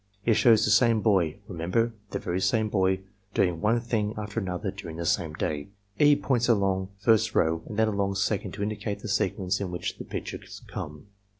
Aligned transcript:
It 0.25 0.33
shows 0.33 0.65
the 0.65 0.71
same 0.71 1.01
boy— 1.01 1.37
remember, 1.47 1.93
the 2.09 2.17
very 2.17 2.41
same 2.41 2.69
boy— 2.69 3.01
doing 3.35 3.61
one 3.61 3.79
thing 3.79 4.15
after 4.17 4.39
another 4.39 4.71
during 4.71 4.95
the 4.97 5.05
same 5.05 5.33
day. 5.35 5.67
(E, 5.99 6.15
points 6.15 6.49
along 6.49 6.89
first 6.97 7.35
row 7.35 7.61
and 7.67 7.77
then 7.77 7.87
along 7.87 8.15
second 8.15 8.53
to 8.53 8.63
indicate 8.63 9.01
the 9.01 9.07
sequence 9.07 9.61
in 9.61 9.69
which 9.69 9.99
the 9.99 10.03
pictures 10.03 10.63
come.) 10.67 11.05